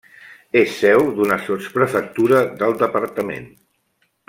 [0.61, 3.49] És seu d'una sotsprefectura del departament.